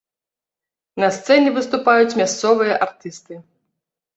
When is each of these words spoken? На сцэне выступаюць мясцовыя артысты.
На 1.03 1.09
сцэне 1.17 1.49
выступаюць 1.57 2.17
мясцовыя 2.23 2.81
артысты. 2.87 3.33